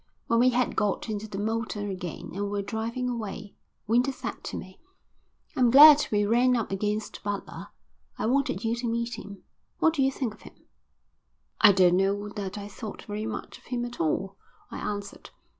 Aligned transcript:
When 0.25 0.39
we 0.39 0.49
had 0.49 0.75
got 0.75 1.09
into 1.11 1.27
the 1.27 1.37
motor 1.37 1.87
again 1.87 2.31
and 2.33 2.49
were 2.49 2.63
driving 2.63 3.07
away, 3.07 3.53
Winter 3.85 4.11
said 4.11 4.43
to 4.45 4.57
me: 4.57 4.79
"I'm 5.55 5.69
glad 5.69 6.07
we 6.11 6.25
ran 6.25 6.55
up 6.55 6.71
against 6.71 7.21
Butler. 7.21 7.67
I 8.17 8.25
wanted 8.25 8.63
you 8.63 8.73
to 8.77 8.87
meet 8.87 9.19
him. 9.19 9.43
What 9.77 9.93
did 9.93 10.01
you 10.01 10.11
think 10.11 10.33
of 10.33 10.41
him?" 10.41 10.55
"I 11.59 11.71
don't 11.71 11.97
know 11.97 12.29
that 12.29 12.57
I 12.57 12.67
thought 12.67 13.03
very 13.03 13.27
much 13.27 13.59
of 13.59 13.65
him 13.65 13.85
at 13.85 13.99
all," 13.99 14.37
I 14.71 14.79
answered. 14.79 15.29